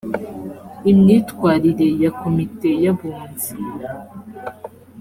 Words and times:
imyitwarire 0.91 1.87
ya 2.03 2.11
komite 2.19 2.69
y’abunzi 2.83 3.53